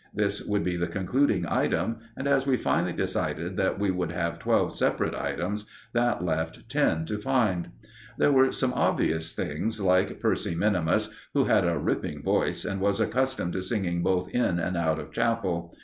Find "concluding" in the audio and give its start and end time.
0.87-1.45